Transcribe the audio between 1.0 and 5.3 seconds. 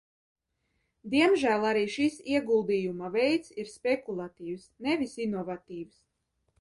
Diemžēl arī šis ieguldījuma veids ir spekulatīvs, nevis